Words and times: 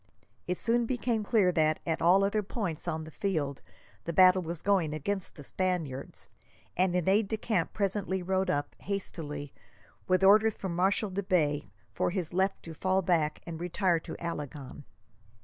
It 0.47 0.57
soon 0.57 0.87
became 0.87 1.23
clear 1.23 1.51
that, 1.51 1.79
at 1.85 2.01
all 2.01 2.23
other 2.23 2.41
points 2.41 2.87
on 2.87 3.03
the 3.03 3.11
field, 3.11 3.61
the 4.05 4.11
battle 4.11 4.41
was 4.41 4.63
going 4.63 4.95
against 4.95 5.35
the 5.35 5.43
Spaniards, 5.43 6.27
and 6.75 6.95
an 6.95 7.07
aide 7.07 7.27
de 7.27 7.37
camp 7.37 7.71
presently 7.71 8.23
rode 8.23 8.49
up, 8.49 8.75
hastily, 8.79 9.53
with 10.07 10.23
orders 10.23 10.57
from 10.57 10.75
Marshal 10.75 11.11
de 11.11 11.21
Bay 11.21 11.69
for 11.93 12.09
his 12.09 12.33
left 12.33 12.63
to 12.63 12.73
fall 12.73 13.03
back 13.03 13.43
and 13.45 13.61
retire 13.61 13.99
to 13.99 14.15
Alagon. 14.17 14.85